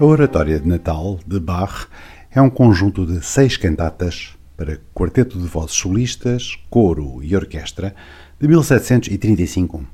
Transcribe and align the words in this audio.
A 0.00 0.04
Oratória 0.04 0.60
de 0.60 0.68
Natal 0.68 1.18
de 1.26 1.40
Bach 1.40 1.88
é 2.30 2.40
um 2.40 2.48
conjunto 2.48 3.04
de 3.04 3.20
seis 3.20 3.56
cantatas 3.56 4.38
para 4.56 4.78
quarteto 4.94 5.36
de 5.36 5.44
vozes 5.48 5.74
solistas, 5.74 6.56
coro 6.70 7.20
e 7.20 7.34
orquestra 7.34 7.96
de 8.38 8.46
1735, 8.46 9.84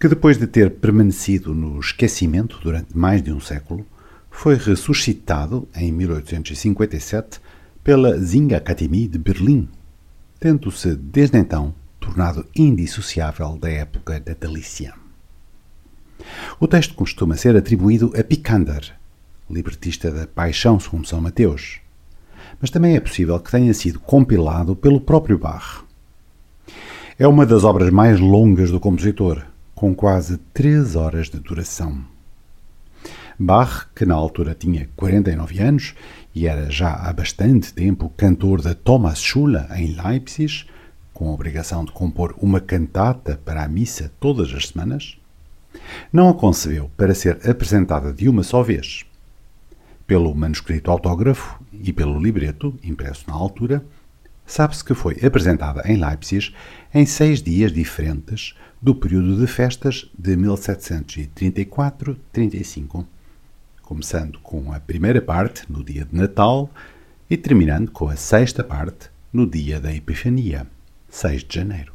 que 0.00 0.08
depois 0.08 0.36
de 0.36 0.48
ter 0.48 0.68
permanecido 0.68 1.54
no 1.54 1.78
esquecimento 1.78 2.58
durante 2.60 2.98
mais 2.98 3.22
de 3.22 3.30
um 3.30 3.38
século, 3.38 3.86
foi 4.32 4.56
ressuscitado 4.56 5.68
em 5.76 5.92
1857 5.92 7.40
pela 7.84 8.20
Singakademie 8.20 9.06
de 9.06 9.18
Berlim, 9.18 9.68
tendo-se 10.40 10.96
desde 10.96 11.38
então 11.38 11.72
tornado 12.00 12.44
indissociável 12.52 13.56
da 13.58 13.70
época 13.70 14.20
natalícia. 14.26 14.92
O 16.58 16.66
texto 16.66 16.96
costuma 16.96 17.36
ser 17.36 17.56
atribuído 17.56 18.12
a 18.18 18.24
Picander, 18.24 19.03
libretista 19.50 20.10
da 20.10 20.26
Paixão 20.26 20.78
segundo 20.80 21.06
São 21.06 21.20
Mateus, 21.20 21.80
mas 22.60 22.70
também 22.70 22.96
é 22.96 23.00
possível 23.00 23.38
que 23.38 23.50
tenha 23.50 23.72
sido 23.74 24.00
compilado 24.00 24.74
pelo 24.74 25.00
próprio 25.00 25.38
Bach. 25.38 25.84
É 27.18 27.26
uma 27.28 27.46
das 27.46 27.64
obras 27.64 27.90
mais 27.90 28.18
longas 28.18 28.70
do 28.70 28.80
compositor, 28.80 29.42
com 29.74 29.94
quase 29.94 30.38
três 30.52 30.96
horas 30.96 31.28
de 31.28 31.38
duração. 31.38 32.04
Bach, 33.38 33.88
que 33.94 34.06
na 34.06 34.14
altura 34.14 34.54
tinha 34.54 34.88
49 34.96 35.60
anos 35.60 35.94
e 36.34 36.46
era 36.46 36.70
já 36.70 36.92
há 36.92 37.12
bastante 37.12 37.72
tempo 37.72 38.12
cantor 38.16 38.62
da 38.62 38.74
Thomasschule 38.74 39.58
em 39.76 39.94
Leipzig, 39.94 40.66
com 41.12 41.28
a 41.28 41.32
obrigação 41.32 41.84
de 41.84 41.92
compor 41.92 42.34
uma 42.38 42.60
cantata 42.60 43.40
para 43.44 43.62
a 43.62 43.68
missa 43.68 44.10
todas 44.18 44.52
as 44.52 44.68
semanas, 44.68 45.16
não 46.12 46.28
a 46.28 46.34
concebeu 46.34 46.90
para 46.96 47.14
ser 47.14 47.38
apresentada 47.48 48.12
de 48.12 48.28
uma 48.28 48.42
só 48.42 48.62
vez. 48.62 49.04
Pelo 50.06 50.34
manuscrito 50.34 50.90
autógrafo 50.90 51.58
e 51.72 51.90
pelo 51.92 52.20
libreto, 52.20 52.78
impresso 52.82 53.24
na 53.26 53.32
altura, 53.34 53.82
sabe-se 54.44 54.84
que 54.84 54.92
foi 54.92 55.24
apresentada 55.24 55.90
em 55.90 55.96
Leipzig 55.96 56.54
em 56.92 57.06
seis 57.06 57.40
dias 57.42 57.72
diferentes 57.72 58.54
do 58.82 58.94
período 58.94 59.40
de 59.40 59.46
festas 59.46 60.10
de 60.18 60.36
1734-35, 60.36 63.06
começando 63.80 64.38
com 64.40 64.70
a 64.72 64.80
primeira 64.80 65.22
parte 65.22 65.64
no 65.72 65.82
dia 65.82 66.04
de 66.04 66.14
Natal 66.14 66.70
e 67.30 67.38
terminando 67.38 67.90
com 67.90 68.08
a 68.08 68.16
sexta 68.16 68.62
parte 68.62 69.08
no 69.32 69.46
dia 69.46 69.80
da 69.80 69.94
Epifania, 69.94 70.66
6 71.08 71.44
de 71.44 71.54
janeiro. 71.54 71.94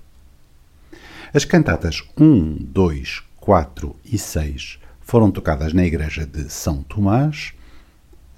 As 1.32 1.46
cantatas 1.46 2.04
1, 2.20 2.58
2, 2.60 3.22
4 3.38 3.96
e 4.04 4.18
6 4.18 4.80
foram 5.00 5.30
tocadas 5.30 5.73
na 5.73 5.86
igreja 5.86 6.26
de 6.26 6.50
São 6.50 6.82
Tomás, 6.82 7.54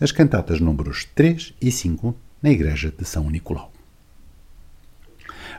as 0.02 0.12
cantatas 0.12 0.60
números 0.60 1.06
3 1.14 1.54
e 1.62 1.72
5 1.72 2.16
na 2.42 2.50
igreja 2.50 2.92
de 2.92 3.06
São 3.06 3.30
Nicolau. 3.30 3.72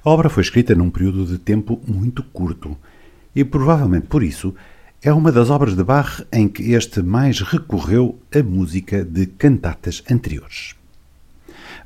A 0.05 0.11
obra 0.11 0.29
foi 0.29 0.43
escrita 0.43 0.75
num 0.75 0.91
período 0.91 1.25
de 1.25 1.39
tempo 1.39 1.81
muito 1.87 2.25
curto 2.25 2.77
e 3.37 3.45
provavelmente 3.45 4.09
por 4.09 4.21
isso 4.21 4.53
é 5.01 5.13
uma 5.13 5.31
das 5.31 5.49
obras 5.49 5.77
de 5.77 5.85
Bach 5.85 6.27
em 6.33 6.49
que 6.49 6.73
este 6.73 7.03
mais 7.03 7.41
recorreu 7.41 8.19
à 8.35 8.43
música 8.43 9.05
de 9.05 9.27
cantatas 9.27 10.03
anteriores. 10.11 10.75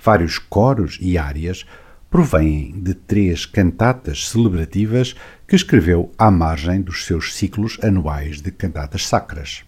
Vários 0.03 0.39
coros 0.39 0.97
e 0.99 1.19
áreas 1.19 1.67
provêm 2.11 2.73
de 2.81 2.95
três 2.95 3.45
cantatas 3.45 4.31
celebrativas 4.31 5.15
que 5.47 5.57
escreveu 5.57 6.11
à 6.17 6.31
margem 6.31 6.81
dos 6.81 7.05
seus 7.05 7.35
ciclos 7.35 7.79
anuais 7.83 8.41
de 8.41 8.51
cantatas 8.51 9.07
sacras, 9.07 9.63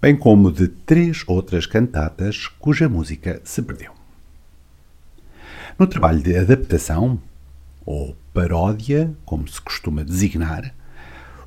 bem 0.00 0.16
como 0.16 0.50
de 0.50 0.68
três 0.68 1.22
outras 1.26 1.66
cantatas 1.66 2.46
cuja 2.58 2.88
música 2.88 3.40
se 3.44 3.62
perdeu. 3.62 3.92
No 5.78 5.86
trabalho 5.86 6.22
de 6.22 6.36
adaptação, 6.36 7.20
ou 7.84 8.16
paródia, 8.32 9.14
como 9.24 9.48
se 9.48 9.60
costuma 9.60 10.04
designar, 10.04 10.74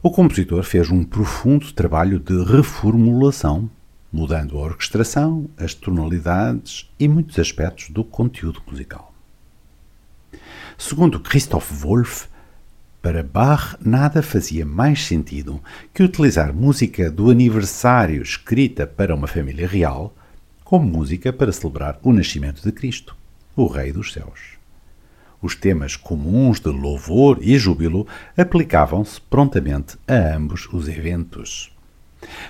o 0.02 0.12
compositor 0.12 0.64
fez 0.64 0.90
um 0.90 1.04
profundo 1.04 1.72
trabalho 1.72 2.20
de 2.20 2.44
reformulação, 2.44 3.70
mudando 4.12 4.58
a 4.58 4.62
orquestração, 4.62 5.50
as 5.58 5.74
tonalidades 5.74 6.92
e 7.00 7.08
muitos 7.08 7.40
aspectos 7.40 7.90
do 7.90 8.04
conteúdo 8.04 8.62
musical. 8.70 9.14
Segundo 10.78 11.20
Christoph 11.20 11.72
Wolff, 11.72 12.28
para 13.04 13.22
Bach 13.22 13.76
nada 13.86 14.24
fazia 14.24 14.66
mais 14.66 15.06
sentido 15.06 15.62
que 15.94 16.02
utilizar 16.02 16.54
música 16.54 17.12
do 17.12 17.30
aniversário 17.30 18.24
escrita 18.24 18.88
para 18.88 19.14
uma 19.14 19.28
família 19.28 19.68
real 19.68 20.16
como 20.64 20.88
música 20.88 21.34
para 21.34 21.52
celebrar 21.52 22.00
o 22.02 22.14
nascimento 22.14 22.64
de 22.64 22.72
Cristo, 22.72 23.14
o 23.58 23.68
Rei 23.68 23.92
dos 23.92 24.14
Céus. 24.14 24.54
Os 25.42 25.54
temas 25.54 25.98
comuns 25.98 26.62
de 26.62 26.70
louvor 26.70 27.40
e 27.42 27.58
júbilo 27.58 28.08
aplicavam-se 28.38 29.20
prontamente 29.20 29.98
a 30.08 30.38
ambos 30.38 30.70
os 30.72 30.88
eventos. 30.88 31.76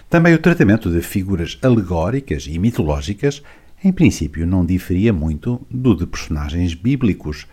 Também 0.07 0.35
o 0.35 0.39
tratamento 0.39 0.91
de 0.91 1.01
figuras 1.01 1.57
alegóricas 1.63 2.45
e 2.47 2.59
mitológicas, 2.59 3.41
em 3.83 3.91
princípio, 3.91 4.45
não 4.45 4.63
diferia 4.63 5.11
muito 5.11 5.65
do 5.67 5.95
de 5.95 6.05
personagens 6.05 6.75
bíblicos, 6.75 7.47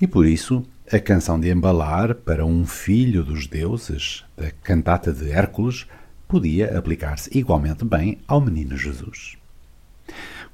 e 0.00 0.06
por 0.06 0.26
isso 0.26 0.64
a 0.90 0.98
canção 0.98 1.38
de 1.38 1.50
embalar 1.50 2.14
para 2.14 2.46
um 2.46 2.66
filho 2.66 3.22
dos 3.22 3.46
deuses, 3.46 4.24
da 4.36 4.50
cantata 4.50 5.12
de 5.12 5.30
Hércules, 5.30 5.86
podia 6.26 6.78
aplicar-se 6.78 7.36
igualmente 7.36 7.84
bem 7.84 8.18
ao 8.26 8.40
menino 8.40 8.76
Jesus. 8.76 9.36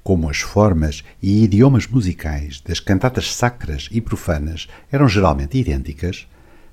Como 0.02 0.28
as 0.28 0.40
formas 0.40 1.04
e 1.22 1.44
idiomas 1.44 1.86
musicais 1.86 2.60
das 2.60 2.80
cantatas 2.80 3.32
sacras 3.32 3.88
e 3.92 4.00
profanas 4.00 4.66
eram 4.90 5.08
geralmente 5.08 5.56
idênticas, 5.56 6.26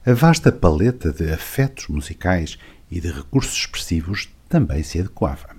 a 0.05 0.13
vasta 0.13 0.51
paleta 0.51 1.13
de 1.13 1.31
afetos 1.31 1.87
musicais 1.87 2.57
e 2.89 2.99
de 2.99 3.11
recursos 3.11 3.55
expressivos 3.55 4.27
também 4.49 4.81
se 4.81 4.99
adequava. 4.99 5.55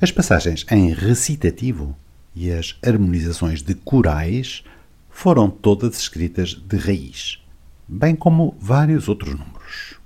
As 0.00 0.12
passagens 0.12 0.64
em 0.70 0.94
recitativo 0.94 1.96
e 2.34 2.52
as 2.52 2.78
harmonizações 2.82 3.62
de 3.62 3.74
corais 3.74 4.62
foram 5.10 5.50
todas 5.50 5.98
escritas 5.98 6.54
de 6.54 6.76
raiz, 6.76 7.38
bem 7.86 8.16
como 8.16 8.56
vários 8.58 9.08
outros 9.08 9.34
números. 9.34 10.00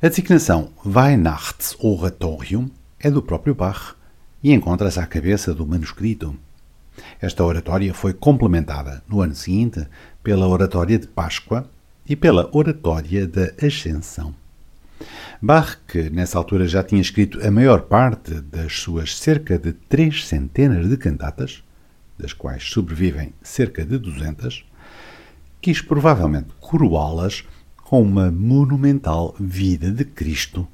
A 0.00 0.08
designação 0.08 0.70
Weihnachtsoratorium 0.84 2.70
é 2.98 3.10
do 3.10 3.22
próprio 3.22 3.54
Bach 3.54 3.94
e 4.42 4.52
encontra-se 4.52 4.98
à 4.98 5.06
cabeça 5.06 5.54
do 5.54 5.66
manuscrito. 5.66 6.36
Esta 7.20 7.44
oratória 7.44 7.92
foi 7.94 8.12
complementada 8.12 9.02
no 9.08 9.20
ano 9.20 9.34
seguinte 9.34 9.86
pela 10.22 10.46
Oratória 10.46 10.98
de 10.98 11.06
Páscoa 11.06 11.68
e 12.06 12.16
pela 12.16 12.48
Oratória 12.52 13.26
da 13.26 13.52
Ascensão. 13.64 14.34
Bach, 15.40 15.78
que 15.88 16.10
nessa 16.10 16.38
altura 16.38 16.68
já 16.68 16.82
tinha 16.82 17.00
escrito 17.00 17.44
a 17.44 17.50
maior 17.50 17.82
parte 17.82 18.40
das 18.40 18.78
suas 18.78 19.16
cerca 19.16 19.58
de 19.58 19.72
três 19.72 20.26
centenas 20.26 20.88
de 20.88 20.96
cantatas, 20.96 21.62
das 22.18 22.32
quais 22.32 22.64
sobrevivem 22.64 23.32
cerca 23.42 23.84
de 23.84 23.98
200, 23.98 24.64
quis 25.60 25.80
provavelmente 25.80 26.48
coroá-las 26.60 27.44
com 27.84 28.02
uma 28.02 28.30
monumental 28.30 29.34
vida 29.38 29.90
de 29.90 30.04
Cristo, 30.04 30.66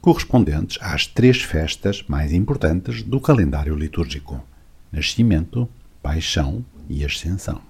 correspondentes 0.00 0.78
às 0.80 1.06
três 1.06 1.42
festas 1.42 2.02
mais 2.08 2.32
importantes 2.32 3.02
do 3.02 3.20
calendário 3.20 3.74
litúrgico: 3.74 4.42
Nascimento, 4.90 5.68
Paixão 6.02 6.64
e 6.88 7.04
Ascensão. 7.04 7.60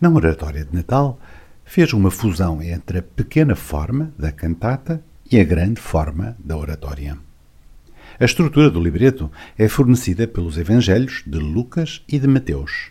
Na 0.00 0.10
oratória 0.10 0.64
de 0.64 0.74
Natal, 0.74 1.20
fez 1.64 1.92
uma 1.92 2.10
fusão 2.10 2.62
entre 2.62 2.98
a 2.98 3.02
pequena 3.02 3.54
forma 3.54 4.12
da 4.18 4.32
cantata 4.32 5.02
e 5.30 5.38
a 5.38 5.44
grande 5.44 5.80
forma 5.80 6.36
da 6.38 6.56
oratória. 6.56 7.16
A 8.20 8.26
estrutura 8.26 8.70
do 8.70 8.78
libreto 8.78 9.32
é 9.56 9.66
fornecida 9.66 10.28
pelos 10.28 10.58
Evangelhos 10.58 11.22
de 11.26 11.38
Lucas 11.38 12.04
e 12.06 12.18
de 12.18 12.26
Mateus, 12.26 12.90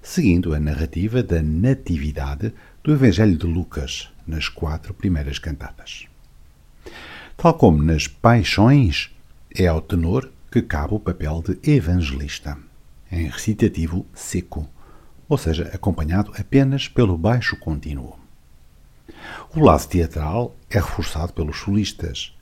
seguindo 0.00 0.54
a 0.54 0.58
narrativa 0.58 1.22
da 1.22 1.42
Natividade 1.42 2.50
do 2.82 2.90
Evangelho 2.90 3.36
de 3.36 3.44
Lucas 3.44 4.08
nas 4.26 4.48
quatro 4.48 4.94
primeiras 4.94 5.38
cantatas. 5.38 6.06
Tal 7.36 7.52
como 7.52 7.82
nas 7.82 8.06
Paixões, 8.06 9.10
é 9.54 9.66
ao 9.66 9.82
tenor 9.82 10.32
que 10.50 10.62
cabe 10.62 10.94
o 10.94 10.98
papel 10.98 11.42
de 11.46 11.70
evangelista, 11.70 12.56
em 13.12 13.26
recitativo 13.26 14.06
seco, 14.14 14.66
ou 15.28 15.36
seja, 15.36 15.70
acompanhado 15.74 16.32
apenas 16.38 16.88
pelo 16.88 17.18
baixo 17.18 17.54
contínuo. 17.54 18.18
O 19.54 19.60
lado 19.60 19.86
teatral 19.86 20.56
é 20.70 20.76
reforçado 20.76 21.34
pelos 21.34 21.58
solistas, 21.58 22.34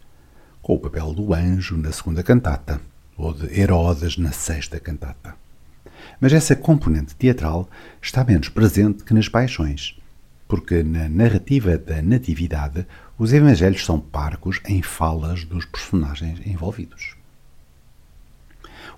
com 0.69 0.75
o 0.75 0.79
papel 0.79 1.15
do 1.15 1.32
anjo 1.32 1.79
na 1.79 1.91
segunda 1.91 2.23
cantata, 2.23 2.79
ou 3.17 3.32
de 3.32 3.59
Herodes 3.59 4.19
na 4.19 4.32
sexta 4.32 4.79
cantata. 4.79 5.35
Mas 6.20 6.31
essa 6.35 6.55
componente 6.55 7.15
teatral 7.15 7.70
está 8.03 8.23
menos 8.23 8.50
presente 8.50 9.03
que 9.03 9.15
nas 9.15 9.31
paixões, 9.31 9.99
porque 10.47 10.82
na 10.82 11.09
narrativa 11.09 11.79
da 11.79 12.03
Natividade 12.03 12.87
os 13.19 13.32
evangelhos 13.32 13.82
são 13.82 13.99
parcos 13.99 14.61
em 14.67 14.82
falas 14.82 15.43
dos 15.43 15.65
personagens 15.65 16.38
envolvidos. 16.47 17.17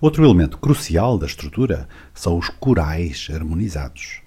Outro 0.01 0.25
elemento 0.25 0.59
crucial 0.59 1.17
da 1.17 1.27
estrutura 1.27 1.89
são 2.13 2.37
os 2.37 2.49
corais 2.49 3.29
harmonizados, 3.33 4.23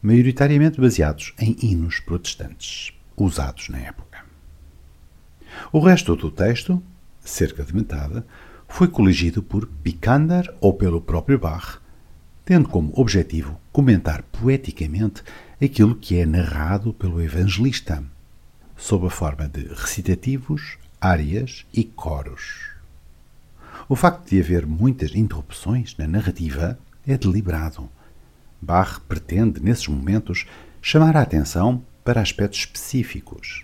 maioritariamente 0.00 0.80
baseados 0.80 1.34
em 1.40 1.56
hinos 1.60 1.98
protestantes, 1.98 2.92
usados 3.16 3.68
na 3.68 3.78
época. 3.78 4.03
O 5.72 5.80
resto 5.80 6.16
do 6.16 6.30
texto, 6.30 6.82
cerca 7.20 7.64
de 7.64 7.74
metade, 7.74 8.22
foi 8.68 8.88
coligido 8.88 9.42
por 9.42 9.66
Picander 9.66 10.52
ou 10.60 10.74
pelo 10.74 11.00
próprio 11.00 11.38
Bach, 11.38 11.78
tendo 12.44 12.68
como 12.68 12.92
objetivo 12.94 13.60
comentar 13.72 14.22
poeticamente 14.22 15.22
aquilo 15.62 15.94
que 15.94 16.18
é 16.18 16.26
narrado 16.26 16.92
pelo 16.92 17.22
evangelista, 17.22 18.02
sob 18.76 19.06
a 19.06 19.10
forma 19.10 19.48
de 19.48 19.66
recitativos, 19.68 20.76
áreas 21.00 21.64
e 21.72 21.84
coros. 21.84 22.70
O 23.88 23.96
facto 23.96 24.28
de 24.28 24.40
haver 24.40 24.66
muitas 24.66 25.14
interrupções 25.14 25.96
na 25.96 26.06
narrativa 26.06 26.78
é 27.06 27.16
deliberado. 27.16 27.88
Bach 28.60 29.00
pretende, 29.06 29.60
nesses 29.60 29.88
momentos, 29.88 30.46
chamar 30.80 31.16
a 31.16 31.22
atenção 31.22 31.82
para 32.02 32.20
aspectos 32.20 32.60
específicos. 32.60 33.63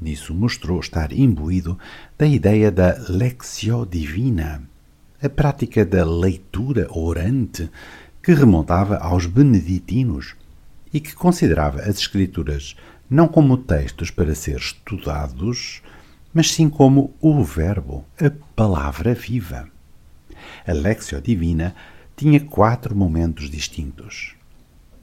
Nisso 0.00 0.34
mostrou 0.34 0.80
estar 0.80 1.12
imbuído 1.12 1.78
da 2.18 2.26
ideia 2.26 2.70
da 2.70 2.96
Lectio 3.08 3.86
Divina, 3.86 4.62
a 5.22 5.28
prática 5.28 5.84
da 5.84 6.04
leitura 6.04 6.86
orante 6.90 7.70
que 8.22 8.34
remontava 8.34 8.96
aos 8.98 9.26
beneditinos 9.26 10.34
e 10.92 11.00
que 11.00 11.14
considerava 11.14 11.80
as 11.80 11.98
Escrituras 11.98 12.76
não 13.08 13.28
como 13.28 13.56
textos 13.56 14.10
para 14.10 14.34
ser 14.34 14.56
estudados, 14.56 15.82
mas 16.32 16.50
sim 16.50 16.68
como 16.68 17.14
o 17.20 17.42
Verbo, 17.44 18.04
a 18.20 18.30
palavra 18.56 19.14
viva. 19.14 19.68
A 20.66 20.72
Lexio 20.72 21.20
Divina 21.20 21.74
tinha 22.16 22.40
quatro 22.40 22.94
momentos 22.94 23.50
distintos. 23.50 24.34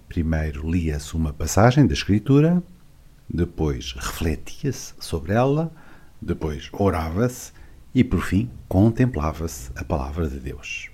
Primeiro 0.08 0.70
lia-se 0.70 1.16
uma 1.16 1.32
passagem 1.32 1.86
da 1.86 1.94
Escritura, 1.94 2.62
depois 3.34 3.94
refletia-se 3.94 4.94
sobre 5.00 5.34
ela, 5.34 5.72
depois 6.22 6.70
orava-se 6.74 7.52
e, 7.94 8.04
por 8.04 8.22
fim, 8.24 8.50
contemplava-se 8.68 9.72
a 9.76 9.84
palavra 9.84 10.28
de 10.28 10.40
Deus. 10.40 10.90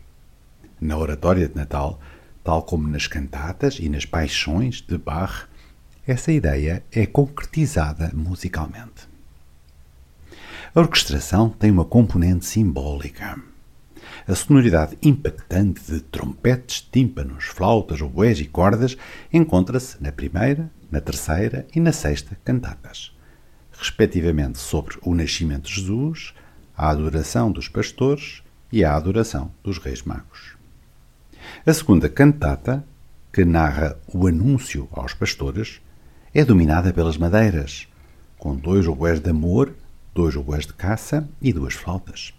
Na 0.80 0.98
oratória 0.98 1.48
de 1.48 1.56
Natal, 1.56 2.00
tal 2.44 2.64
como 2.64 2.88
nas 2.88 3.08
cantatas 3.08 3.78
e 3.80 3.90
nas 3.90 4.06
paixões 4.06 4.82
de 4.82 4.98
Bach, 4.98 5.48
essa 6.06 6.32
ideia 6.32 6.84
é 6.92 7.06
concretizada 7.06 8.12
musicalmente. 8.14 9.10
A 10.74 10.80
orquestração 10.80 11.50
tem 11.50 11.72
uma 11.72 11.84
componente 11.84 12.46
simbólica. 12.46 13.38
A 14.28 14.36
sonoridade 14.36 14.98
impactante 15.02 15.82
de 15.90 16.02
trompetes, 16.02 16.82
tímpanos, 16.82 17.46
flautas, 17.46 18.02
oboés 18.02 18.40
e 18.40 18.46
cordas 18.46 18.98
encontra-se 19.32 20.04
na 20.04 20.12
primeira, 20.12 20.70
na 20.92 21.00
terceira 21.00 21.66
e 21.74 21.80
na 21.80 21.94
sexta 21.94 22.38
cantatas, 22.44 23.16
respectivamente 23.72 24.58
sobre 24.58 24.98
o 25.02 25.16
nascimento 25.16 25.68
de 25.68 25.76
Jesus, 25.76 26.34
a 26.76 26.90
adoração 26.90 27.50
dos 27.50 27.70
pastores 27.70 28.44
e 28.70 28.84
a 28.84 28.96
adoração 28.96 29.50
dos 29.64 29.78
reis 29.78 30.04
magos. 30.04 30.58
A 31.66 31.74
segunda 31.74 32.10
cantata, 32.10 32.84
que 33.32 33.46
narra 33.46 33.98
o 34.14 34.28
anúncio 34.28 34.90
aos 34.92 35.14
pastores, 35.14 35.80
é 36.34 36.44
dominada 36.44 36.92
pelas 36.92 37.18
madeiras, 37.18 37.88
com 38.38 38.56
dois 38.56 38.86
oboés 38.88 39.22
de 39.22 39.30
amor 39.30 39.74
dois 40.14 40.36
oboés 40.36 40.66
de 40.66 40.74
caça 40.74 41.30
e 41.40 41.54
duas 41.54 41.76
flautas. 41.76 42.34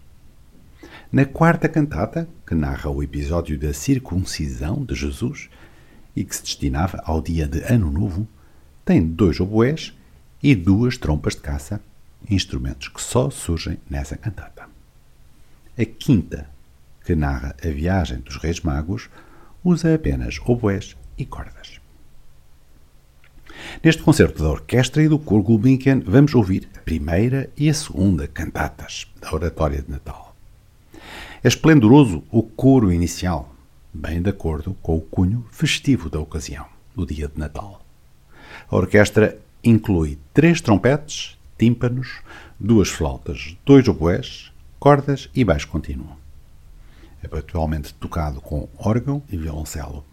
Na 1.11 1.25
quarta 1.25 1.67
cantata, 1.67 2.29
que 2.45 2.53
narra 2.53 2.87
o 2.87 3.01
episódio 3.01 3.57
da 3.57 3.73
circuncisão 3.73 4.85
de 4.85 4.93
Jesus 4.93 5.49
e 6.15 6.23
que 6.23 6.35
se 6.35 6.43
destinava 6.43 7.01
ao 7.03 7.19
dia 7.19 7.47
de 7.47 7.63
Ano 7.63 7.89
Novo, 7.89 8.27
tem 8.85 9.03
dois 9.03 9.39
oboés 9.39 9.97
e 10.41 10.53
duas 10.53 10.99
trompas 10.99 11.33
de 11.33 11.41
caça, 11.41 11.81
instrumentos 12.29 12.89
que 12.89 13.01
só 13.01 13.31
surgem 13.31 13.79
nessa 13.89 14.15
cantata. 14.15 14.69
A 15.75 15.83
quinta, 15.83 16.47
que 17.03 17.15
narra 17.15 17.55
a 17.59 17.69
viagem 17.69 18.19
dos 18.19 18.35
Reis 18.35 18.61
Magos, 18.61 19.09
usa 19.63 19.95
apenas 19.95 20.39
oboés 20.45 20.95
e 21.17 21.25
cordas. 21.25 21.81
Neste 23.83 24.03
concerto 24.03 24.43
da 24.43 24.49
orquestra 24.49 25.01
e 25.01 25.09
do 25.09 25.17
coro 25.17 25.41
Gulbenkian 25.41 26.01
vamos 26.05 26.35
ouvir 26.35 26.69
a 26.77 26.81
primeira 26.81 27.49
e 27.57 27.67
a 27.67 27.73
segunda 27.73 28.27
cantatas 28.27 29.11
da 29.19 29.33
Oratória 29.33 29.81
de 29.81 29.89
Natal. 29.89 30.28
É 31.41 31.47
esplendoroso 31.47 32.21
o 32.29 32.43
coro 32.43 32.91
inicial, 32.91 33.55
bem 33.93 34.21
de 34.21 34.29
acordo 34.29 34.75
com 34.81 34.97
o 34.97 35.01
cunho 35.01 35.45
festivo 35.49 36.09
da 36.09 36.19
ocasião, 36.19 36.65
do 36.93 37.05
dia 37.05 37.29
de 37.29 37.39
Natal. 37.39 37.81
A 38.69 38.75
orquestra 38.75 39.39
inclui 39.63 40.17
três 40.33 40.59
trompetes, 40.59 41.37
tímpanos, 41.57 42.19
duas 42.59 42.89
flautas, 42.89 43.55
dois 43.65 43.87
oboés, 43.87 44.51
cordas 44.77 45.29
e 45.33 45.45
baixo 45.45 45.69
contínuo. 45.69 46.09
É 47.23 47.27
habitualmente 47.27 47.93
tocado 47.93 48.41
com 48.41 48.67
órgão 48.77 49.23
e 49.31 49.37
violoncelo. 49.37 50.03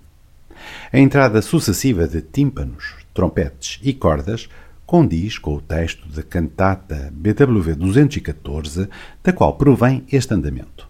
A 0.92 0.98
entrada 0.98 1.42
sucessiva 1.42 2.06
de 2.06 2.22
tímpanos, 2.22 2.94
trompetes 3.12 3.80
e 3.82 3.92
cordas 3.92 4.48
condiz 4.86 5.38
com 5.38 5.56
o 5.56 5.60
texto 5.60 6.08
da 6.08 6.22
cantata 6.22 7.12
BWV 7.12 7.74
214, 7.74 8.88
da 9.24 9.32
qual 9.32 9.56
provém 9.56 10.04
este 10.12 10.32
andamento, 10.32 10.85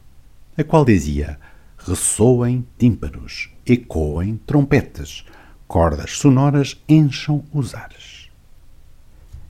a 0.57 0.65
qual 0.65 0.85
dizia: 0.85 1.39
ressoem 1.79 2.67
tímpanos, 2.79 3.51
ecoem 3.67 4.41
trompetes, 4.47 5.25
cordas 5.67 6.13
sonoras 6.13 6.83
encham 6.89 7.45
os 7.53 7.75
ares. 7.75 8.29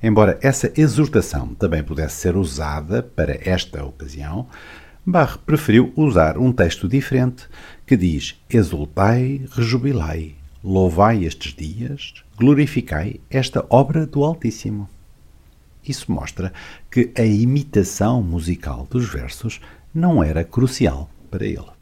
Embora 0.02 0.38
essa 0.42 0.72
exortação 0.76 1.54
também 1.54 1.82
pudesse 1.82 2.16
ser 2.16 2.36
usada 2.36 3.02
para 3.02 3.38
esta 3.48 3.84
ocasião, 3.84 4.46
Bach 5.04 5.38
preferiu 5.38 5.92
usar 5.96 6.36
um 6.36 6.52
texto 6.52 6.88
diferente 6.88 7.48
que 7.86 7.96
diz: 7.96 8.34
Exultai, 8.50 9.42
rejubilai, 9.52 10.34
louvai 10.62 11.24
estes 11.24 11.54
dias, 11.54 12.14
glorificai 12.36 13.20
esta 13.30 13.64
obra 13.70 14.04
do 14.04 14.24
Altíssimo. 14.24 14.88
Isso 15.88 16.10
mostra 16.10 16.52
que 16.90 17.12
a 17.16 17.22
imitação 17.24 18.20
musical 18.20 18.86
dos 18.90 19.08
versos 19.08 19.60
não 19.96 20.22
era 20.22 20.44
crucial 20.44 21.08
para 21.30 21.46
ele. 21.46 21.75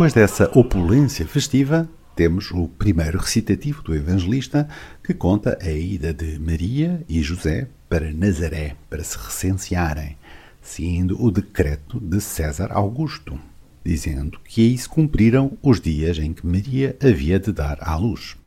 Depois 0.00 0.14
dessa 0.14 0.50
opulência 0.58 1.26
festiva, 1.26 1.86
temos 2.16 2.50
o 2.52 2.66
primeiro 2.66 3.18
recitativo 3.18 3.82
do 3.82 3.94
evangelista 3.94 4.66
que 5.04 5.12
conta 5.12 5.58
a 5.60 5.70
ida 5.70 6.14
de 6.14 6.38
Maria 6.38 7.04
e 7.06 7.20
José 7.20 7.68
para 7.86 8.10
Nazaré 8.10 8.76
para 8.88 9.04
se 9.04 9.18
recensearem, 9.18 10.16
seguindo 10.62 11.22
o 11.22 11.30
decreto 11.30 12.00
de 12.00 12.18
César 12.18 12.72
Augusto. 12.72 13.38
dizendo 13.84 14.40
que 14.42 14.62
aí 14.62 14.78
se 14.78 14.88
cumpriram 14.88 15.58
os 15.62 15.78
dias 15.78 16.18
em 16.18 16.32
que 16.32 16.46
Maria 16.46 16.96
havia 17.04 17.38
de 17.38 17.52
dar 17.52 17.76
à 17.82 17.94
luz. 17.94 18.38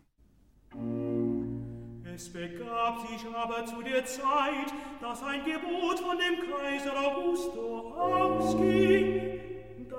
Es 2.15 2.31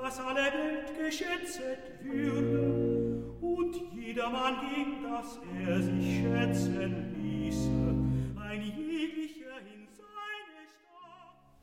dass 0.05 0.21
alle 0.21 0.35
Welt 0.35 0.93
geschätzet 1.03 1.79
würde, 2.03 3.25
und 3.41 3.75
jedermann 3.97 4.57
ging, 4.61 5.03
dass 5.03 5.39
er 5.67 5.81
sich 5.81 6.21
schätzen 6.21 6.93
ließe, 7.23 7.71
ein 8.37 8.61
jeglicher 8.61 9.57
in 9.65 9.89
seine. 9.97 10.61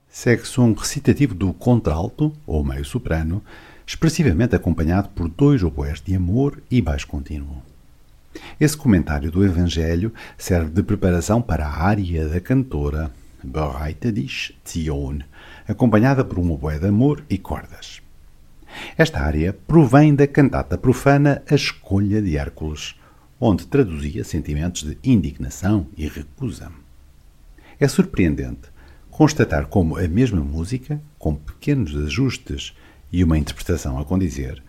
Segue-se 0.09 0.59
um 0.59 0.73
recitativo 0.73 1.35
do 1.35 1.53
contralto, 1.53 2.33
ou 2.47 2.63
meio 2.63 2.83
soprano, 2.83 3.43
expressivamente 3.85 4.55
acompanhado 4.55 5.09
por 5.09 5.29
dois 5.29 5.61
oboés 5.61 6.01
de 6.01 6.15
amor 6.15 6.63
e 6.71 6.81
baixo 6.81 7.07
contínuo. 7.07 7.61
Esse 8.59 8.75
comentário 8.75 9.29
do 9.29 9.45
Evangelho 9.45 10.11
serve 10.35 10.71
de 10.71 10.81
preparação 10.81 11.43
para 11.43 11.67
a 11.67 11.83
área 11.83 12.27
da 12.27 12.41
cantora 12.41 13.11
Bereite 13.43 14.11
dich 14.11 14.57
Zion, 14.67 15.19
acompanhada 15.67 16.25
por 16.25 16.39
um 16.39 16.51
oboé 16.51 16.79
de 16.79 16.87
amor 16.87 17.23
e 17.29 17.37
cordas. 17.37 18.01
Esta 18.97 19.19
área 19.19 19.53
provém 19.67 20.13
da 20.13 20.27
cantata 20.27 20.77
profana 20.77 21.41
A 21.49 21.55
Escolha 21.55 22.21
de 22.21 22.37
Hércules, 22.37 22.95
onde 23.39 23.67
traduzia 23.67 24.23
sentimentos 24.23 24.83
de 24.83 24.97
indignação 25.03 25.87
e 25.97 26.07
recusa. 26.07 26.71
É 27.79 27.87
surpreendente 27.87 28.69
constatar 29.09 29.67
como 29.67 29.97
a 29.97 30.07
mesma 30.07 30.41
música, 30.41 31.01
com 31.19 31.35
pequenos 31.35 31.95
ajustes 31.95 32.73
e 33.11 33.23
uma 33.23 33.37
interpretação 33.37 33.99
a 33.99 34.05
condizer, 34.05 34.63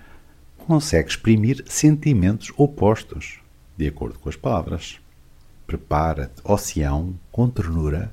consegue 0.58 1.08
exprimir 1.08 1.64
sentimentos 1.66 2.52
opostos 2.56 3.38
de 3.76 3.88
acordo 3.88 4.18
com 4.18 4.28
as 4.28 4.36
palavras. 4.36 4.98
Prepara-te, 5.66 6.42
oceão, 6.44 7.14
com 7.30 7.48
ternura, 7.48 8.12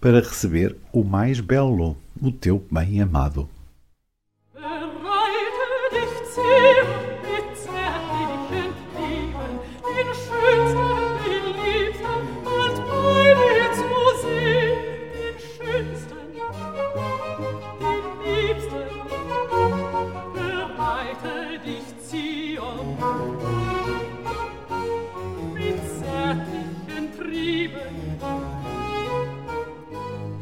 para 0.00 0.20
receber 0.20 0.76
o 0.92 1.02
mais 1.02 1.40
belo, 1.40 1.96
o 2.20 2.30
teu 2.30 2.64
bem-amado. 2.70 3.48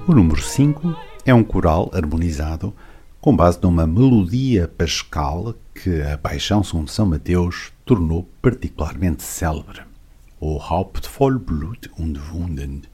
O 0.08 0.14
número 0.14 0.40
5 0.40 0.96
é 1.26 1.34
um 1.34 1.44
coral 1.44 1.90
harmonizado 1.92 2.74
com 3.20 3.36
base 3.36 3.58
numa 3.62 3.86
melodia 3.86 4.66
pascal 4.66 5.54
que 5.74 6.00
a 6.00 6.16
Paixão 6.16 6.62
de 6.62 6.90
São 6.90 7.04
Mateus 7.04 7.74
tornou 7.84 8.26
particularmente 8.40 9.22
célebre, 9.22 9.82
o 10.40 10.58
Haupt 10.58 11.06
voll 11.10 11.38
Blut 11.38 11.90
und 11.98 12.18
Wunden, 12.32 12.84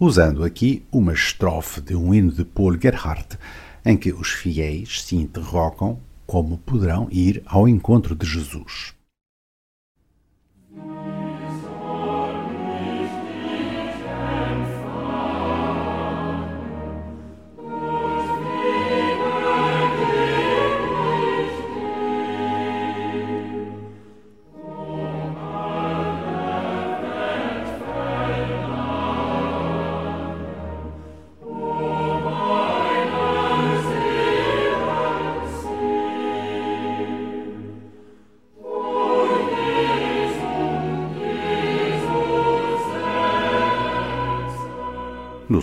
usando 0.00 0.42
aqui 0.42 0.84
uma 0.90 1.12
estrofe 1.12 1.80
de 1.80 1.94
um 1.94 2.12
hino 2.12 2.32
de 2.32 2.44
Paul 2.44 2.76
Gerhardt 2.76 3.38
em 3.84 3.96
que 3.96 4.12
os 4.12 4.30
fiéis 4.32 5.04
se 5.04 5.14
interrogam 5.14 6.00
como 6.26 6.58
poderão 6.58 7.06
ir 7.12 7.40
ao 7.46 7.68
encontro 7.68 8.16
de 8.16 8.26
Jesus. 8.26 8.94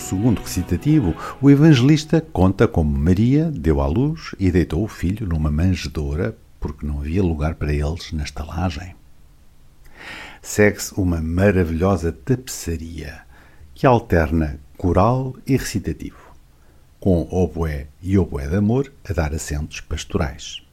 Segundo 0.10 0.42
recitativo, 0.42 1.16
o 1.40 1.52
evangelista 1.52 2.20
conta 2.20 2.68
como 2.68 2.98
Maria 2.98 3.52
deu 3.52 3.80
à 3.80 3.86
luz 3.86 4.34
e 4.40 4.50
deitou 4.50 4.84
o 4.84 4.88
filho 4.88 5.28
numa 5.28 5.52
manjedoura 5.52 6.36
porque 6.60 6.84
não 6.84 7.00
havia 7.00 7.22
lugar 7.22 7.54
para 7.54 7.72
eles 7.72 8.12
na 8.12 8.24
estalagem. 8.24 8.96
Segue-se 10.42 10.96
uma 10.96 11.22
maravilhosa 11.22 12.12
tapeçaria 12.12 13.22
que 13.76 13.86
alterna 13.86 14.60
coral 14.76 15.36
e 15.46 15.56
recitativo, 15.56 16.34
com 17.00 17.28
oboé 17.30 17.86
e 18.02 18.18
oboé 18.18 18.48
de 18.48 18.56
amor 18.56 18.92
a 19.08 19.14
dar 19.14 19.32
acentos 19.32 19.80
pastorais. 19.80 20.64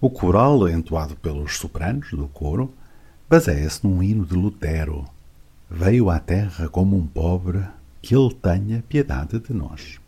O 0.00 0.08
coral, 0.08 0.68
entoado 0.68 1.16
pelos 1.16 1.56
sopranos 1.56 2.12
do 2.12 2.28
coro, 2.28 2.72
baseia-se 3.28 3.84
num 3.84 4.00
hino 4.00 4.24
de 4.24 4.34
Lutero. 4.34 5.06
Veio 5.68 6.08
à 6.08 6.20
terra 6.20 6.68
como 6.68 6.96
um 6.96 7.06
pobre 7.06 7.64
que 8.02 8.14
Ele 8.14 8.34
tenha 8.34 8.84
piedade 8.88 9.38
de 9.38 9.54
nós. 9.54 10.00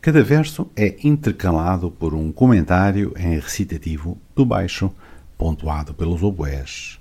Cada 0.00 0.22
verso 0.22 0.70
é 0.76 0.96
intercalado 1.02 1.90
por 1.90 2.14
um 2.14 2.30
comentário 2.30 3.12
em 3.18 3.38
recitativo 3.38 4.16
do 4.34 4.46
baixo, 4.46 4.90
pontuado 5.36 5.92
pelos 5.92 6.22
oboés. 6.22 7.00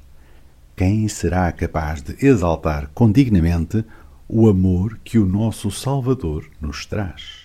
Quem 0.75 1.07
será 1.07 1.51
capaz 1.51 2.01
de 2.01 2.25
exaltar 2.25 2.89
condignamente 2.95 3.85
o 4.27 4.49
amor 4.49 4.99
que 5.03 5.19
o 5.19 5.25
nosso 5.25 5.69
Salvador 5.69 6.49
nos 6.59 6.87
traz? 6.87 7.43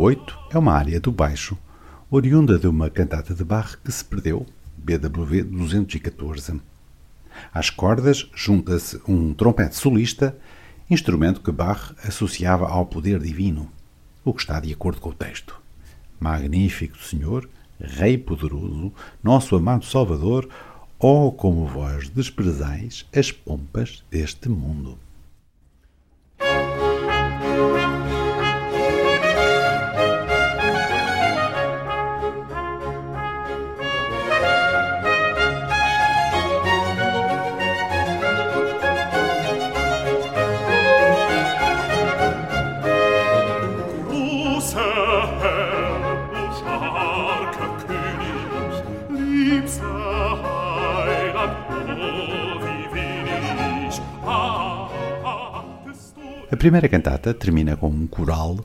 8 0.00 0.38
é 0.52 0.56
uma 0.56 0.74
área 0.74 1.00
do 1.00 1.10
baixo, 1.10 1.58
oriunda 2.08 2.56
de 2.56 2.68
uma 2.68 2.88
cantata 2.88 3.34
de 3.34 3.42
Bach 3.42 3.76
que 3.84 3.90
se 3.90 4.04
perdeu, 4.04 4.46
BWV 4.76 5.42
214. 5.42 6.60
Às 7.52 7.68
cordas 7.68 8.30
junta-se 8.32 9.00
um 9.08 9.34
trompete 9.34 9.74
solista, 9.74 10.38
instrumento 10.88 11.40
que 11.40 11.50
Bach 11.50 11.96
associava 12.04 12.68
ao 12.68 12.86
poder 12.86 13.18
divino, 13.18 13.68
o 14.24 14.32
que 14.32 14.40
está 14.40 14.60
de 14.60 14.72
acordo 14.72 15.00
com 15.00 15.08
o 15.08 15.14
texto. 15.14 15.60
Magnífico 16.20 16.96
Senhor, 16.98 17.50
Rei 17.80 18.16
poderoso, 18.16 18.92
nosso 19.20 19.56
amado 19.56 19.84
Salvador, 19.84 20.48
Oh, 21.00 21.32
como 21.32 21.66
vós 21.66 22.08
desprezais 22.08 23.04
as 23.12 23.32
pompas 23.32 24.04
deste 24.08 24.48
mundo! 24.48 24.96
A 56.50 56.56
primeira 56.56 56.88
cantata 56.88 57.34
termina 57.34 57.76
com 57.76 57.90
um 57.90 58.06
coral 58.06 58.64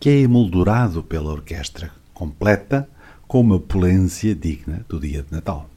que 0.00 0.08
é 0.08 0.20
emoldurado 0.20 1.02
pela 1.02 1.30
orquestra, 1.30 1.92
completa 2.14 2.88
com 3.28 3.42
uma 3.42 3.56
opulência 3.56 4.34
digna 4.34 4.86
do 4.88 4.98
dia 4.98 5.22
de 5.22 5.30
Natal. 5.30 5.68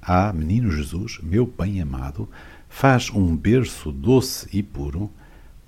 Ah, 0.00 0.32
menino 0.32 0.70
Jesus, 0.70 1.18
meu 1.20 1.44
bem 1.44 1.82
amado, 1.82 2.28
faz 2.68 3.10
um 3.10 3.36
berço 3.36 3.90
doce 3.90 4.48
e 4.52 4.62
puro 4.62 5.10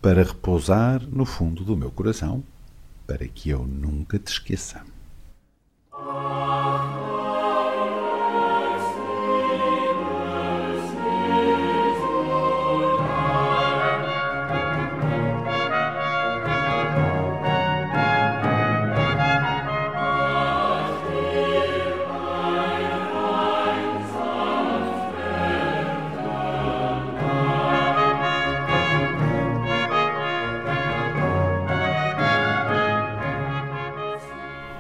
para 0.00 0.22
repousar 0.22 1.02
no 1.10 1.24
fundo 1.24 1.64
do 1.64 1.76
meu 1.76 1.90
coração, 1.90 2.40
para 3.04 3.26
que 3.26 3.50
eu 3.50 3.66
nunca 3.66 4.20
te 4.20 4.28
esqueça. 4.28 4.82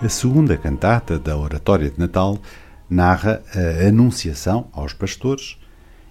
A 0.04 0.08
segunda 0.08 0.56
cantata 0.56 1.16
da 1.16 1.36
Oratória 1.36 1.88
de 1.88 1.96
Natal 1.96 2.36
narra 2.90 3.40
a 3.54 3.86
Anunciação 3.86 4.68
aos 4.72 4.92
pastores 4.92 5.56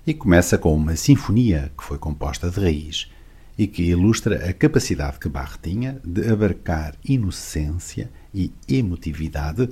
e 0.08 0.14
começa 0.14 0.58
com 0.58 0.74
uma 0.74 0.96
sinfonia 0.96 1.74
que 1.78 1.84
foi 1.84 1.98
composta 1.98 2.50
de 2.50 2.58
raiz 2.58 3.12
e 3.58 3.68
que 3.68 3.84
ilustra 3.84 4.50
a 4.50 4.54
capacidade 4.54 5.20
que 5.20 5.28
Bach 5.28 5.58
tinha 5.62 6.00
de 6.06 6.26
abarcar 6.32 6.96
inocência 7.04 8.10
e 8.34 8.54
emotividade 8.66 9.70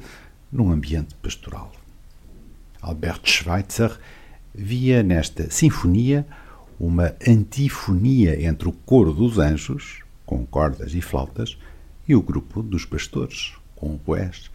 num 0.52 0.70
ambiente 0.70 1.16
pastoral. 1.16 1.72
Albert 2.82 3.22
Schweitzer 3.24 3.98
via 4.54 5.02
nesta 5.02 5.50
sinfonia 5.50 6.28
uma 6.78 7.16
antifonia 7.26 8.46
entre 8.46 8.68
o 8.68 8.74
coro 8.74 9.14
dos 9.14 9.40
anjos, 9.40 10.02
com 10.26 10.46
cordas 10.46 10.94
e 10.94 11.00
flautas, 11.00 11.58
e 12.06 12.14
o 12.14 12.22
grupo 12.22 12.62
dos 12.62 12.84
pastores, 12.84 13.54
com 13.80 13.96
oboés, 13.96 14.52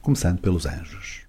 começando 0.00 0.40
pelos 0.40 0.66
anjos. 0.66 1.22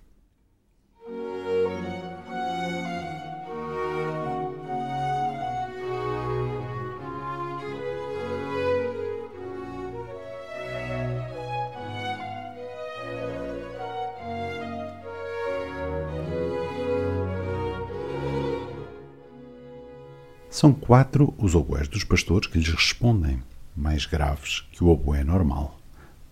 São 20.50 20.72
quatro 20.72 21.34
os 21.38 21.56
oboés 21.56 21.88
dos 21.88 22.04
pastores 22.04 22.48
que 22.48 22.58
lhes 22.58 22.70
respondem, 22.70 23.42
mais 23.76 24.06
graves 24.06 24.62
que 24.72 24.84
o 24.84 24.88
oboé 24.88 25.24
normal 25.24 25.83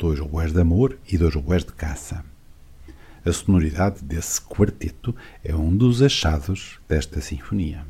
dois 0.01 0.19
oboés 0.19 0.51
de 0.51 0.59
amor 0.59 0.97
e 1.07 1.15
dois 1.15 1.35
oboés 1.35 1.63
de 1.63 1.71
caça. 1.73 2.25
A 3.23 3.31
sonoridade 3.31 4.03
desse 4.03 4.41
quarteto 4.41 5.15
é 5.43 5.55
um 5.55 5.77
dos 5.77 6.01
achados 6.01 6.79
desta 6.89 7.21
sinfonia. 7.21 7.85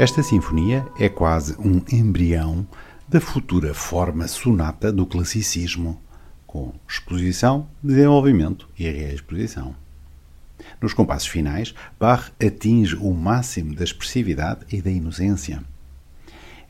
Esta 0.00 0.22
sinfonia 0.22 0.90
é 0.98 1.10
quase 1.10 1.54
um 1.58 1.82
embrião 1.92 2.66
da 3.06 3.20
futura 3.20 3.74
forma 3.74 4.26
sonata 4.26 4.90
do 4.90 5.04
classicismo, 5.04 6.00
com 6.46 6.72
exposição, 6.88 7.68
desenvolvimento 7.82 8.66
e 8.78 8.84
reexposição. 8.84 9.76
Nos 10.80 10.94
compassos 10.94 11.28
finais, 11.28 11.74
Bach 11.98 12.32
atinge 12.42 12.96
o 12.96 13.12
máximo 13.12 13.74
da 13.74 13.84
expressividade 13.84 14.64
e 14.72 14.80
da 14.80 14.90
inocência. 14.90 15.62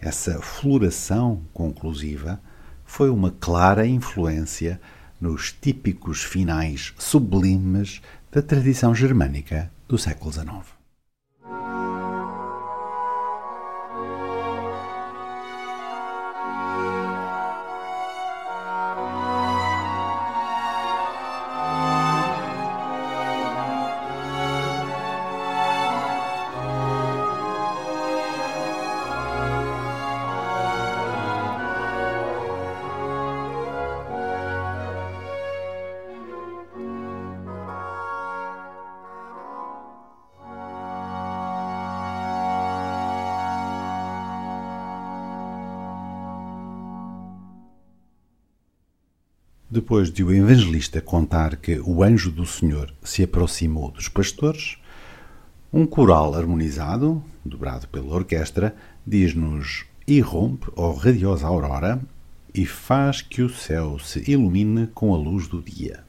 Essa 0.01 0.43
floração 0.43 1.41
conclusiva 1.53 2.41
foi 2.85 3.11
uma 3.11 3.31
clara 3.31 3.87
influência 3.87 4.81
nos 5.21 5.53
típicos 5.53 6.25
finais 6.25 6.93
sublimes 6.99 8.03
da 8.33 8.43
tradição 8.43 8.93
germânica 8.93 9.71
do 9.87 9.97
século 9.97 10.33
XIX. 10.33 10.80
Depois 49.91 50.09
de 50.09 50.23
o 50.23 50.33
evangelista 50.33 51.01
contar 51.01 51.57
que 51.57 51.81
o 51.81 52.05
anjo 52.05 52.31
do 52.31 52.47
Senhor 52.47 52.95
se 53.03 53.25
aproximou 53.25 53.91
dos 53.91 54.07
pastores, 54.09 54.79
um 55.73 55.85
coral 55.85 56.33
harmonizado, 56.33 57.21
dobrado 57.45 57.89
pela 57.89 58.15
orquestra, 58.15 58.73
diz-nos: 59.05 59.85
Irrompe, 60.07 60.69
ó 60.77 60.93
radiosa 60.93 61.49
aurora, 61.49 62.01
e 62.55 62.65
faz 62.65 63.21
que 63.21 63.43
o 63.43 63.49
céu 63.49 63.99
se 63.99 64.31
ilumine 64.31 64.87
com 64.95 65.13
a 65.13 65.19
luz 65.19 65.49
do 65.49 65.61
dia. 65.61 66.05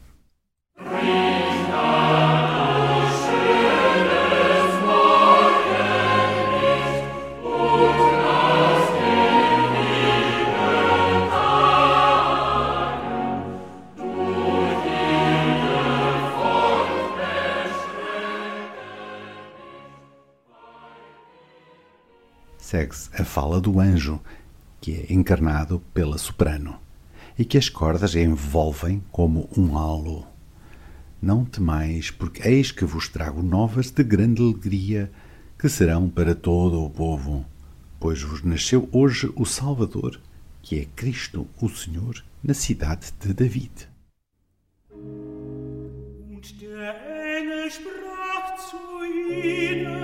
Segue-se 22.71 23.09
a 23.21 23.25
fala 23.25 23.59
do 23.59 23.81
anjo, 23.81 24.21
que 24.79 24.93
é 24.93 25.13
encarnado 25.13 25.81
pela 25.93 26.17
soprano, 26.17 26.79
e 27.37 27.43
que 27.43 27.57
as 27.57 27.67
cordas 27.67 28.15
envolvem 28.15 29.03
como 29.11 29.49
um 29.57 29.77
halo. 29.77 30.25
Não 31.21 31.43
temais, 31.43 32.09
porque 32.11 32.47
eis 32.47 32.71
que 32.71 32.85
vos 32.85 33.09
trago 33.09 33.43
novas 33.43 33.91
de 33.91 34.01
grande 34.05 34.41
alegria, 34.41 35.11
que 35.59 35.67
serão 35.67 36.09
para 36.09 36.33
todo 36.33 36.81
o 36.81 36.89
povo, 36.89 37.45
pois 37.99 38.21
vos 38.21 38.41
nasceu 38.41 38.87
hoje 38.93 39.29
o 39.35 39.45
Salvador, 39.45 40.17
que 40.61 40.79
é 40.79 40.85
Cristo, 40.95 41.45
o 41.61 41.67
Senhor, 41.67 42.23
na 42.41 42.53
cidade 42.53 43.11
de 43.19 43.33
David. 43.33 43.89
Und 44.93 46.59
der 46.59 46.95
Engel 47.37 47.69
sprach 47.69 48.57
zu 48.69 49.03
ihnen, 49.03 50.00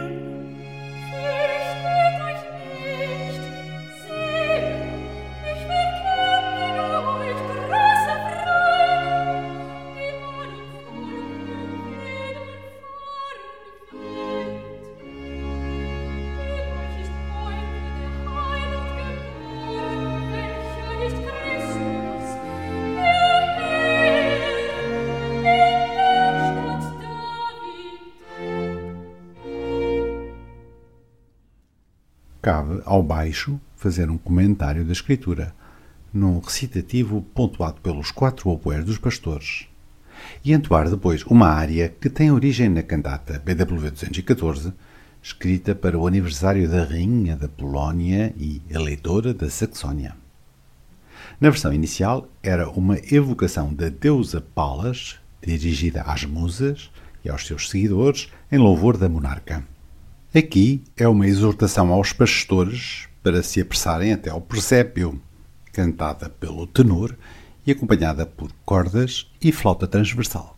ao 32.97 33.03
baixo 33.03 33.59
fazer 33.75 34.09
um 34.09 34.17
comentário 34.17 34.83
da 34.83 34.91
escritura, 34.91 35.53
num 36.11 36.39
recitativo 36.39 37.21
pontuado 37.33 37.79
pelos 37.79 38.09
quatro 38.09 38.49
oboés 38.49 38.83
dos 38.83 38.97
pastores, 38.97 39.67
e 40.43 40.51
entoar 40.51 40.89
depois 40.89 41.23
uma 41.25 41.47
área 41.47 41.89
que 41.89 42.09
tem 42.09 42.31
origem 42.31 42.69
na 42.69 42.81
cantata 42.81 43.39
BW 43.45 43.91
214, 43.91 44.73
escrita 45.21 45.75
para 45.75 45.97
o 45.97 46.07
aniversário 46.07 46.67
da 46.67 46.83
Rainha 46.83 47.35
da 47.35 47.47
Polónia 47.47 48.33
e 48.35 48.63
eleitora 48.67 49.31
da 49.31 49.47
Saxónia. 49.47 50.15
Na 51.39 51.51
versão 51.51 51.71
inicial, 51.71 52.27
era 52.41 52.67
uma 52.67 52.97
evocação 53.11 53.71
da 53.71 53.89
deusa 53.89 54.41
Palas, 54.41 55.19
dirigida 55.39 56.01
às 56.01 56.25
musas 56.25 56.89
e 57.23 57.29
aos 57.29 57.45
seus 57.45 57.69
seguidores, 57.69 58.31
em 58.51 58.57
louvor 58.57 58.97
da 58.97 59.07
monarca. 59.07 59.63
Aqui 60.37 60.83
é 60.95 61.07
uma 61.07 61.25
exortação 61.25 61.91
aos 61.91 62.13
pastores 62.13 63.07
para 63.23 63.41
se 63.41 63.59
apressarem 63.59 64.13
até 64.13 64.29
ao 64.29 64.39
presépio, 64.39 65.19
cantada 65.73 66.29
pelo 66.29 66.67
tenor 66.67 67.17
e 67.65 67.71
acompanhada 67.71 68.23
por 68.23 68.51
cordas 68.63 69.31
e 69.41 69.51
flauta 69.51 69.87
transversal. 69.87 70.56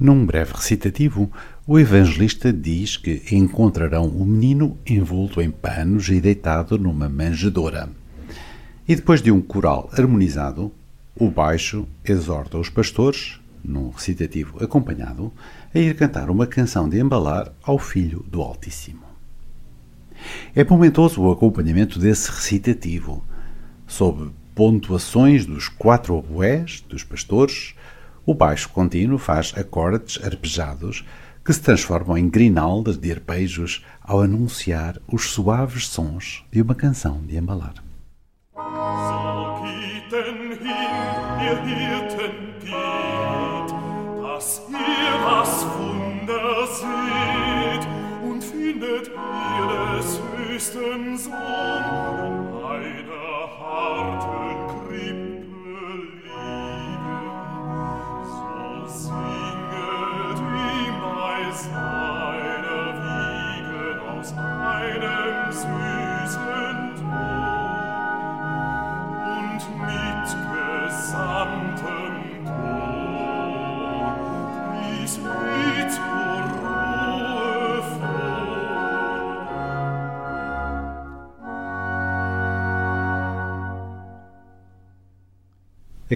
Num 0.00 0.24
breve 0.24 0.52
recitativo, 0.52 1.28
o 1.66 1.76
evangelista 1.76 2.52
diz 2.52 2.96
que 2.96 3.20
encontrarão 3.32 4.06
o 4.06 4.24
menino 4.24 4.78
envolto 4.86 5.42
em 5.42 5.50
panos 5.50 6.08
e 6.08 6.20
deitado 6.20 6.78
numa 6.78 7.08
manjedoura. 7.08 7.90
E 8.86 8.94
depois 8.94 9.20
de 9.20 9.32
um 9.32 9.40
coral 9.40 9.90
harmonizado, 9.92 10.72
o 11.16 11.28
baixo 11.28 11.84
exorta 12.04 12.56
os 12.58 12.68
pastores, 12.68 13.40
num 13.64 13.90
recitativo 13.90 14.62
acompanhado, 14.62 15.32
a 15.74 15.78
ir 15.80 15.96
cantar 15.96 16.30
uma 16.30 16.46
canção 16.46 16.88
de 16.88 17.00
embalar 17.00 17.52
ao 17.60 17.76
Filho 17.76 18.24
do 18.30 18.40
Altíssimo. 18.40 19.02
É 20.54 20.62
momentoso 20.62 21.20
o 21.22 21.32
acompanhamento 21.32 21.98
desse 21.98 22.30
recitativo, 22.30 23.24
sob 23.84 24.30
pontuações 24.54 25.44
dos 25.44 25.68
quatro 25.68 26.14
oboés 26.14 26.84
dos 26.88 27.02
pastores, 27.02 27.74
o 28.28 28.34
baixo 28.34 28.68
contínuo 28.68 29.16
faz 29.16 29.54
acordes 29.56 30.22
arpejados 30.22 31.02
que 31.42 31.50
se 31.50 31.62
transformam 31.62 32.18
em 32.18 32.28
grinaldas 32.28 32.98
de 32.98 33.10
arpejos 33.10 33.82
ao 34.02 34.20
anunciar 34.20 34.98
os 35.10 35.30
suaves 35.30 35.88
sons 35.88 36.44
de 36.52 36.60
uma 36.60 36.74
canção 36.74 37.22
de 37.26 37.38
embalar. 37.38 37.76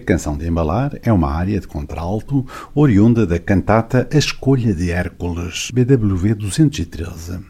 Canção 0.02 0.36
de 0.36 0.46
embalar 0.46 0.98
é 1.02 1.12
uma 1.12 1.32
área 1.32 1.58
de 1.58 1.66
contralto 1.66 2.46
oriunda 2.74 3.26
da 3.26 3.38
cantata 3.38 4.08
A 4.12 4.16
Escolha 4.18 4.74
de 4.74 4.90
Hércules, 4.90 5.70
BWV 5.72 6.34
213. 6.34 7.40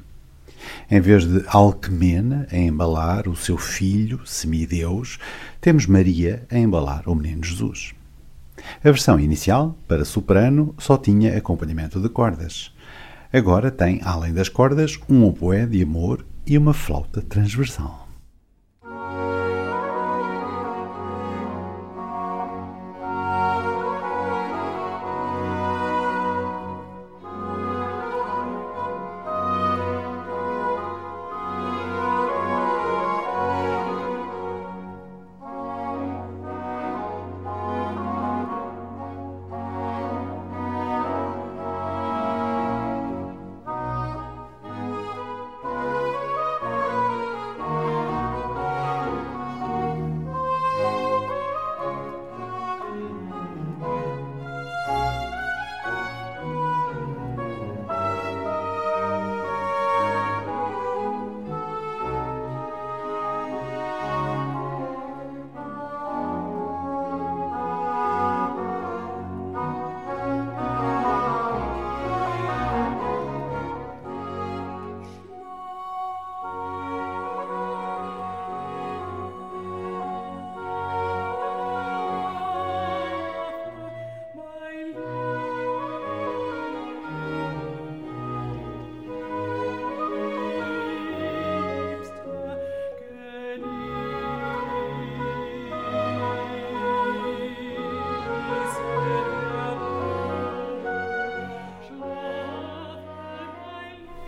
Em 0.90 1.00
vez 1.00 1.26
de 1.26 1.42
Alcmena 1.48 2.46
a 2.52 2.56
embalar 2.56 3.28
o 3.28 3.34
seu 3.34 3.56
filho, 3.56 4.20
semideus, 4.24 5.18
temos 5.60 5.86
Maria 5.86 6.46
a 6.50 6.58
embalar 6.58 7.08
o 7.08 7.14
menino 7.14 7.42
Jesus. 7.42 7.94
A 8.84 8.90
versão 8.90 9.18
inicial, 9.18 9.76
para 9.88 10.04
soprano, 10.04 10.74
só 10.78 10.96
tinha 10.96 11.36
acompanhamento 11.36 12.00
de 12.00 12.08
cordas. 12.08 12.72
Agora 13.32 13.70
tem, 13.70 14.00
além 14.04 14.32
das 14.32 14.48
cordas, 14.48 14.98
um 15.08 15.24
oboé 15.24 15.66
de 15.66 15.82
amor 15.82 16.24
e 16.46 16.58
uma 16.58 16.74
flauta 16.74 17.22
transversal. 17.22 18.01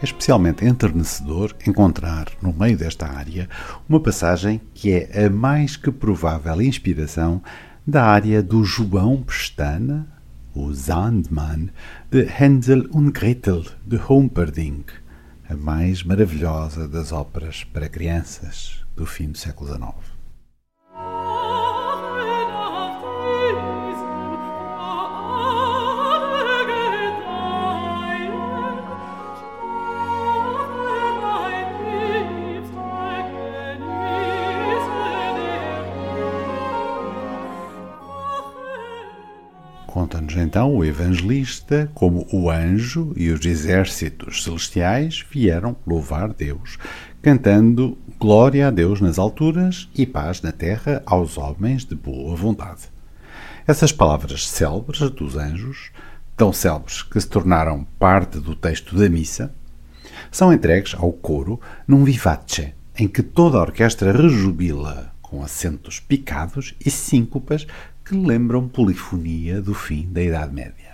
É 0.05 0.07
especialmente 0.07 0.67
enternecedor 0.67 1.57
encontrar, 1.67 2.27
no 2.43 2.53
meio 2.53 2.77
desta 2.77 3.07
área, 3.07 3.49
uma 3.89 3.99
passagem 3.99 4.61
que 4.75 4.93
é 4.93 5.25
a 5.25 5.31
mais 5.31 5.79
que 5.79 5.91
provável 5.91 6.61
inspiração 6.61 7.43
da 7.87 8.05
área 8.05 8.43
do 8.43 8.63
João 8.65 9.23
Pestana, 9.23 10.07
o 10.55 10.75
Sandmann, 10.75 11.71
de 12.11 12.29
Hänsel 12.39 12.87
und 12.93 13.13
Gretel, 13.19 13.65
de 13.87 13.97
Humperdinck, 13.97 14.93
a 15.49 15.57
mais 15.57 16.03
maravilhosa 16.03 16.87
das 16.87 17.11
óperas 17.11 17.65
para 17.65 17.89
crianças 17.89 18.85
do 18.95 19.07
fim 19.07 19.31
do 19.31 19.39
século 19.39 19.71
XIX. 19.71 20.14
Então 40.55 40.73
o 40.77 40.85
evangelista 40.85 41.91
como 41.95 42.29
o 42.33 42.49
anjo 42.49 43.13
e 43.17 43.29
os 43.31 43.45
exércitos 43.45 44.45
celestiais 44.45 45.27
vieram 45.29 45.75
louvar 45.85 46.33
Deus, 46.33 46.79
cantando 47.21 47.99
Glória 48.21 48.69
a 48.69 48.71
Deus 48.71 49.01
nas 49.01 49.19
alturas 49.19 49.89
e 49.97 50.07
paz 50.07 50.43
na 50.43 50.53
terra 50.53 51.03
aos 51.07 51.37
homens 51.37 51.85
de 51.85 51.97
boa 51.97 52.37
vontade. 52.37 52.83
Essas 53.67 53.91
palavras 53.91 54.49
célebres 54.49 55.01
dos 55.11 55.37
anjos, 55.37 55.91
tão 56.37 56.53
célebres 56.53 57.03
que 57.03 57.21
se 57.21 57.29
tornaram 57.29 57.85
parte 57.99 58.39
do 58.39 58.55
texto 58.55 58.95
da 58.95 59.09
missa, 59.09 59.53
são 60.31 60.53
entregues 60.53 60.95
ao 60.95 61.11
coro 61.11 61.61
num 61.85 62.05
vivace, 62.05 62.73
em 62.97 63.09
que 63.09 63.25
toda 63.25 63.59
a 63.59 63.63
orquestra 63.63 64.13
rejubila 64.13 65.13
com 65.21 65.43
acentos 65.43 65.99
picados 65.99 66.77
e 66.87 66.93
síncopas 66.93 67.67
que 68.05 68.15
lembram 68.15 68.69
polifonia 68.69 69.63
do 69.63 69.73
fim 69.73 70.07
da 70.13 70.23
Idade 70.23 70.53
Média. 70.53 70.94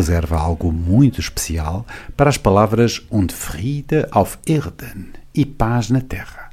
Reserva 0.00 0.38
algo 0.38 0.72
muito 0.72 1.20
especial 1.20 1.86
para 2.16 2.30
as 2.30 2.38
palavras 2.38 3.02
und 3.10 3.34
Friede 3.34 4.06
auf 4.10 4.38
Erden 4.46 5.10
e 5.34 5.44
paz 5.44 5.90
na 5.90 6.00
terra. 6.00 6.48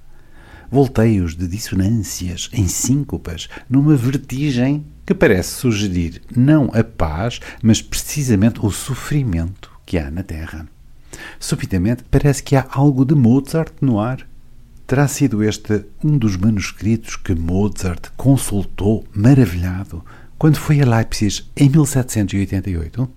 Volteios 0.70 1.34
de 1.34 1.48
dissonâncias 1.48 2.50
em 2.52 2.68
síncopas, 2.68 3.48
numa 3.70 3.96
vertigem 3.96 4.86
que 5.06 5.14
parece 5.14 5.52
sugerir 5.52 6.22
não 6.36 6.70
a 6.74 6.84
paz, 6.84 7.40
mas 7.64 7.82
precisamente 7.82 8.60
o 8.66 8.70
sofrimento 8.70 9.72
que 9.86 9.98
há 9.98 10.12
na 10.12 10.24
terra. 10.24 10.68
Subitamente 11.40 12.04
parece 12.12 12.44
que 12.44 12.58
há 12.58 12.68
algo 12.70 13.06
de 13.06 13.16
Mozart 13.16 13.72
no 13.80 13.98
ar. 13.98 14.28
Terá 14.86 15.08
sido 15.08 15.42
este 15.42 15.86
um 16.04 16.18
dos 16.18 16.36
manuscritos 16.36 17.16
que 17.16 17.34
Mozart 17.34 18.10
consultou 18.18 19.06
maravilhado 19.16 20.04
quando 20.38 20.58
foi 20.58 20.82
a 20.82 20.86
Leipzig 20.86 21.46
em 21.56 21.70
1788? 21.70 23.17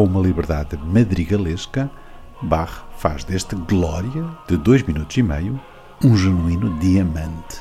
Com 0.00 0.06
uma 0.06 0.22
liberdade 0.22 0.78
madrigalesca, 0.78 1.90
Bach 2.40 2.86
faz 2.96 3.22
deste 3.22 3.54
Glória, 3.54 4.24
de 4.48 4.56
dois 4.56 4.82
minutos 4.82 5.14
e 5.18 5.22
meio, 5.22 5.60
um 6.02 6.16
genuíno 6.16 6.78
diamante, 6.78 7.60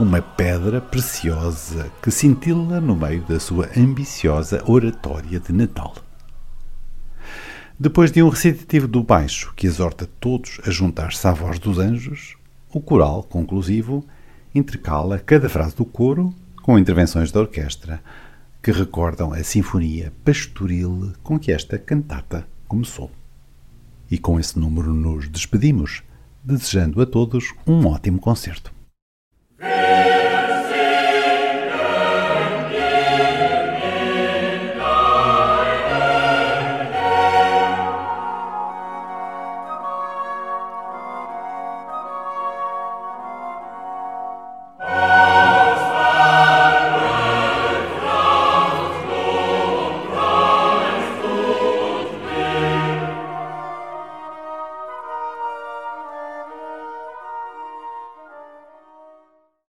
uma 0.00 0.22
pedra 0.22 0.80
preciosa 0.80 1.92
que 2.00 2.10
cintila 2.10 2.80
no 2.80 2.96
meio 2.96 3.20
da 3.24 3.38
sua 3.38 3.68
ambiciosa 3.76 4.64
oratória 4.66 5.38
de 5.38 5.52
Natal. 5.52 5.94
Depois 7.78 8.10
de 8.10 8.22
um 8.22 8.30
recitativo 8.30 8.88
do 8.88 9.02
baixo 9.02 9.52
que 9.54 9.66
exorta 9.66 10.08
todos 10.18 10.62
a 10.66 10.70
juntar-se 10.70 11.28
à 11.28 11.32
voz 11.32 11.58
dos 11.58 11.78
anjos, 11.78 12.34
o 12.72 12.80
coral 12.80 13.24
conclusivo 13.24 14.02
intercala 14.54 15.18
cada 15.18 15.50
frase 15.50 15.76
do 15.76 15.84
coro 15.84 16.34
com 16.62 16.78
intervenções 16.78 17.30
da 17.30 17.40
orquestra, 17.40 18.00
que 18.64 18.72
recordam 18.72 19.30
a 19.30 19.44
sinfonia 19.44 20.10
pastoril 20.24 21.12
com 21.22 21.38
que 21.38 21.52
esta 21.52 21.78
cantata 21.78 22.48
começou. 22.66 23.10
E 24.10 24.16
com 24.16 24.40
esse 24.40 24.58
número 24.58 24.94
nos 24.94 25.28
despedimos, 25.28 26.02
desejando 26.42 27.02
a 27.02 27.04
todos 27.04 27.52
um 27.66 27.86
ótimo 27.86 28.18
concerto. 28.18 28.72